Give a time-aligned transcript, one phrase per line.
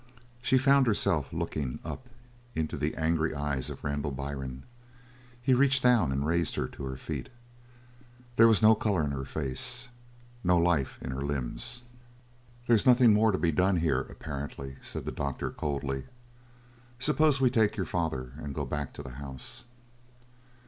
[0.41, 2.09] She found herself looking up
[2.55, 4.63] into the angry eyes of Randall Byrne.
[5.39, 7.29] He reached down and raised her to her feet;
[8.35, 9.89] there was no colour in her face,
[10.43, 11.83] no life in her limbs.
[12.65, 16.05] "There's nothing more to be done here, apparently," said the doctor coldly.
[16.97, 19.65] "Suppose we take your father and go back to the house."